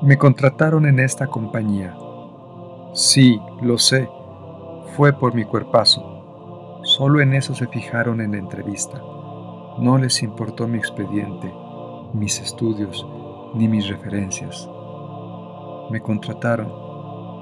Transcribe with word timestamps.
Me 0.00 0.16
contrataron 0.16 0.86
en 0.86 1.00
esta 1.00 1.26
compañía. 1.26 1.92
Sí, 2.92 3.40
lo 3.60 3.78
sé, 3.78 4.08
fue 4.96 5.12
por 5.12 5.34
mi 5.34 5.44
cuerpazo. 5.44 6.80
Solo 6.84 7.20
en 7.20 7.34
eso 7.34 7.52
se 7.52 7.66
fijaron 7.66 8.20
en 8.20 8.30
la 8.30 8.38
entrevista. 8.38 9.02
No 9.78 9.98
les 9.98 10.22
importó 10.22 10.68
mi 10.68 10.78
expediente, 10.78 11.52
mis 12.12 12.40
estudios, 12.40 13.04
ni 13.54 13.66
mis 13.66 13.88
referencias. 13.88 14.70
Me 15.90 16.00
contrataron, 16.00 16.72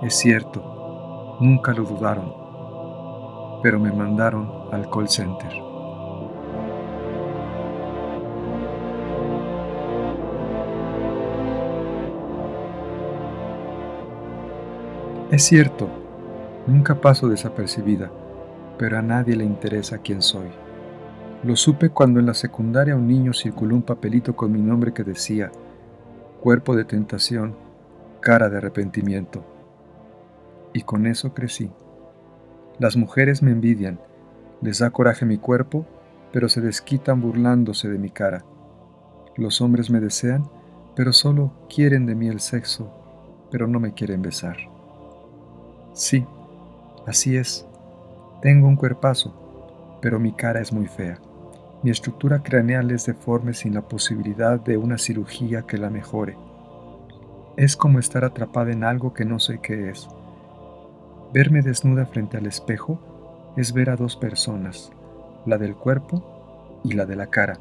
es 0.00 0.14
cierto, 0.14 1.36
nunca 1.40 1.74
lo 1.74 1.84
dudaron, 1.84 2.32
pero 3.62 3.78
me 3.78 3.92
mandaron 3.92 4.68
al 4.72 4.88
call 4.88 5.10
center. 5.10 5.67
Es 15.30 15.42
cierto, 15.42 15.90
nunca 16.66 17.02
paso 17.02 17.28
desapercibida, 17.28 18.10
pero 18.78 18.96
a 18.96 19.02
nadie 19.02 19.36
le 19.36 19.44
interesa 19.44 19.98
quién 19.98 20.22
soy. 20.22 20.46
Lo 21.44 21.54
supe 21.54 21.90
cuando 21.90 22.18
en 22.18 22.24
la 22.24 22.32
secundaria 22.32 22.96
un 22.96 23.06
niño 23.06 23.34
circuló 23.34 23.74
un 23.74 23.82
papelito 23.82 24.34
con 24.34 24.50
mi 24.52 24.62
nombre 24.62 24.94
que 24.94 25.04
decía, 25.04 25.52
cuerpo 26.40 26.74
de 26.74 26.86
tentación, 26.86 27.56
cara 28.20 28.48
de 28.48 28.56
arrepentimiento. 28.56 29.44
Y 30.72 30.80
con 30.80 31.06
eso 31.06 31.34
crecí. 31.34 31.70
Las 32.78 32.96
mujeres 32.96 33.42
me 33.42 33.50
envidian, 33.50 34.00
les 34.62 34.78
da 34.78 34.88
coraje 34.88 35.26
mi 35.26 35.36
cuerpo, 35.36 35.84
pero 36.32 36.48
se 36.48 36.62
desquitan 36.62 37.20
burlándose 37.20 37.90
de 37.90 37.98
mi 37.98 38.08
cara. 38.08 38.46
Los 39.36 39.60
hombres 39.60 39.90
me 39.90 40.00
desean, 40.00 40.48
pero 40.96 41.12
solo 41.12 41.52
quieren 41.68 42.06
de 42.06 42.14
mí 42.14 42.28
el 42.28 42.40
sexo, 42.40 42.90
pero 43.50 43.66
no 43.66 43.78
me 43.78 43.92
quieren 43.92 44.22
besar. 44.22 44.77
Sí, 45.98 46.24
así 47.08 47.36
es. 47.36 47.66
Tengo 48.40 48.68
un 48.68 48.76
cuerpazo, 48.76 49.98
pero 50.00 50.20
mi 50.20 50.30
cara 50.30 50.60
es 50.60 50.72
muy 50.72 50.86
fea. 50.86 51.18
Mi 51.82 51.90
estructura 51.90 52.40
craneal 52.40 52.92
es 52.92 53.04
deforme 53.04 53.52
sin 53.52 53.74
la 53.74 53.82
posibilidad 53.82 54.60
de 54.60 54.76
una 54.76 54.96
cirugía 54.96 55.62
que 55.62 55.76
la 55.76 55.90
mejore. 55.90 56.38
Es 57.56 57.76
como 57.76 57.98
estar 57.98 58.24
atrapada 58.24 58.70
en 58.70 58.84
algo 58.84 59.12
que 59.12 59.24
no 59.24 59.40
sé 59.40 59.58
qué 59.60 59.90
es. 59.90 60.08
Verme 61.32 61.62
desnuda 61.62 62.06
frente 62.06 62.36
al 62.36 62.46
espejo 62.46 63.00
es 63.56 63.72
ver 63.72 63.90
a 63.90 63.96
dos 63.96 64.14
personas, 64.14 64.92
la 65.46 65.58
del 65.58 65.74
cuerpo 65.74 66.80
y 66.84 66.92
la 66.92 67.06
de 67.06 67.16
la 67.16 67.26
cara. 67.26 67.58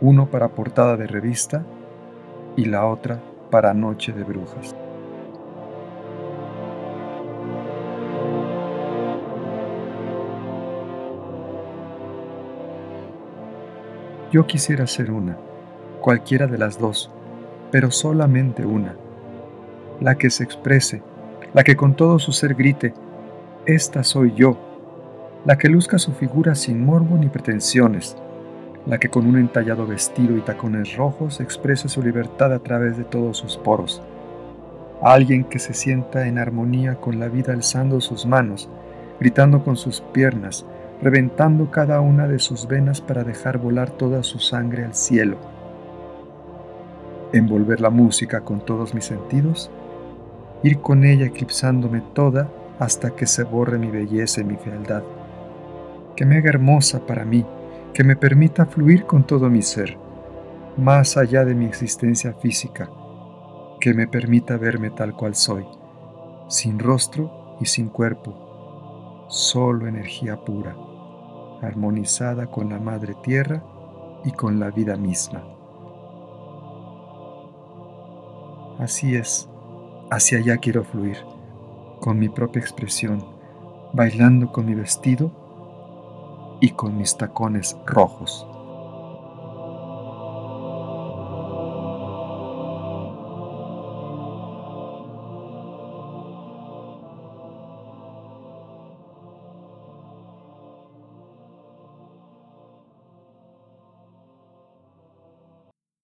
Uno 0.00 0.30
para 0.30 0.48
portada 0.48 0.96
de 0.96 1.06
revista 1.06 1.66
y 2.56 2.64
la 2.64 2.86
otra 2.86 3.20
para 3.50 3.74
noche 3.74 4.14
de 4.14 4.24
brujas. 4.24 4.74
Yo 14.32 14.46
quisiera 14.46 14.86
ser 14.86 15.10
una, 15.10 15.36
cualquiera 16.00 16.46
de 16.46 16.56
las 16.56 16.78
dos, 16.78 17.10
pero 17.70 17.90
solamente 17.90 18.64
una, 18.64 18.96
la 20.00 20.14
que 20.14 20.30
se 20.30 20.42
exprese, 20.42 21.02
la 21.52 21.62
que 21.64 21.76
con 21.76 21.94
todo 21.94 22.18
su 22.18 22.32
ser 22.32 22.54
grite, 22.54 22.94
esta 23.66 24.02
soy 24.02 24.32
yo, 24.34 24.56
la 25.44 25.58
que 25.58 25.68
luzca 25.68 25.98
su 25.98 26.12
figura 26.12 26.54
sin 26.54 26.82
morbo 26.82 27.18
ni 27.18 27.26
pretensiones, 27.26 28.16
la 28.86 28.96
que 28.96 29.10
con 29.10 29.26
un 29.26 29.36
entallado 29.36 29.86
vestido 29.86 30.34
y 30.38 30.40
tacones 30.40 30.96
rojos 30.96 31.38
exprese 31.40 31.90
su 31.90 32.02
libertad 32.02 32.54
a 32.54 32.60
través 32.60 32.96
de 32.96 33.04
todos 33.04 33.36
sus 33.36 33.58
poros, 33.58 34.00
alguien 35.02 35.44
que 35.44 35.58
se 35.58 35.74
sienta 35.74 36.26
en 36.26 36.38
armonía 36.38 36.94
con 36.94 37.20
la 37.20 37.28
vida 37.28 37.52
alzando 37.52 38.00
sus 38.00 38.24
manos, 38.24 38.70
gritando 39.20 39.62
con 39.62 39.76
sus 39.76 40.00
piernas, 40.00 40.64
reventando 41.02 41.68
cada 41.70 42.00
una 42.00 42.28
de 42.28 42.38
sus 42.38 42.68
venas 42.68 43.00
para 43.00 43.24
dejar 43.24 43.58
volar 43.58 43.90
toda 43.90 44.22
su 44.22 44.38
sangre 44.38 44.84
al 44.84 44.94
cielo. 44.94 45.36
Envolver 47.32 47.80
la 47.80 47.90
música 47.90 48.42
con 48.42 48.64
todos 48.64 48.94
mis 48.94 49.06
sentidos, 49.06 49.70
ir 50.62 50.78
con 50.78 51.04
ella 51.04 51.26
eclipsándome 51.26 52.02
toda 52.12 52.48
hasta 52.78 53.10
que 53.10 53.26
se 53.26 53.42
borre 53.42 53.78
mi 53.78 53.88
belleza 53.88 54.42
y 54.42 54.44
mi 54.44 54.56
fealdad, 54.56 55.02
que 56.14 56.24
me 56.24 56.36
haga 56.36 56.50
hermosa 56.50 57.04
para 57.04 57.24
mí, 57.24 57.44
que 57.92 58.04
me 58.04 58.14
permita 58.14 58.66
fluir 58.66 59.04
con 59.04 59.24
todo 59.24 59.50
mi 59.50 59.62
ser, 59.62 59.96
más 60.76 61.16
allá 61.16 61.44
de 61.44 61.54
mi 61.56 61.64
existencia 61.64 62.32
física, 62.34 62.88
que 63.80 63.92
me 63.92 64.06
permita 64.06 64.56
verme 64.56 64.90
tal 64.90 65.16
cual 65.16 65.34
soy, 65.34 65.66
sin 66.48 66.78
rostro 66.78 67.56
y 67.60 67.66
sin 67.66 67.88
cuerpo, 67.88 69.26
solo 69.28 69.88
energía 69.88 70.36
pura 70.36 70.76
armonizada 71.62 72.48
con 72.48 72.68
la 72.68 72.78
Madre 72.78 73.14
Tierra 73.22 73.62
y 74.24 74.32
con 74.32 74.60
la 74.60 74.70
vida 74.70 74.96
misma. 74.96 75.42
Así 78.78 79.14
es, 79.14 79.48
hacia 80.10 80.38
allá 80.38 80.56
quiero 80.58 80.84
fluir, 80.84 81.18
con 82.00 82.18
mi 82.18 82.28
propia 82.28 82.60
expresión, 82.60 83.24
bailando 83.92 84.50
con 84.50 84.66
mi 84.66 84.74
vestido 84.74 85.30
y 86.60 86.70
con 86.70 86.96
mis 86.98 87.16
tacones 87.16 87.76
rojos. 87.86 88.46